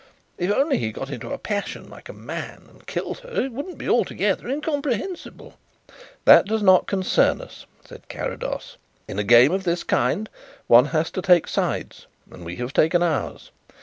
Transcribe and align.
If 0.39 0.49
only 0.51 0.79
he 0.79 0.91
got 0.91 1.11
into 1.11 1.29
a 1.31 1.37
passion 1.37 1.87
like 1.87 2.09
a 2.09 2.13
man 2.13 2.65
and 2.67 2.87
killed 2.87 3.19
her 3.19 3.29
it 3.43 3.51
wouldn't 3.51 3.77
be 3.77 3.87
altogether 3.87 4.47
incomprehensible." 4.49 5.59
"That 6.25 6.45
does 6.47 6.63
not 6.63 6.87
concern 6.87 7.39
us," 7.39 7.67
said 7.85 8.09
Carrados. 8.09 8.77
"In 9.07 9.19
a 9.19 9.23
game 9.23 9.51
of 9.51 9.63
this 9.63 9.83
kind 9.83 10.27
one 10.65 10.85
has 10.85 11.11
to 11.11 11.21
take 11.21 11.47
sides 11.47 12.07
and 12.31 12.43
we 12.43 12.55
have 12.55 12.73
taken 12.73 13.03
ours. 13.03 13.51